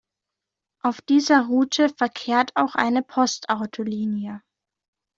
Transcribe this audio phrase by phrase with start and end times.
[0.81, 4.41] Auf dieser Route verkehrt auch eine Postautolinie.